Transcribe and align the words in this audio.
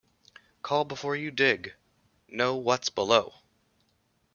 "Call 0.63 0.83
before 0.83 1.15
you 1.15 1.29
dig", 1.29 1.75
"Know 2.27 2.55
What's 2.55 2.89
Below! 2.89 3.35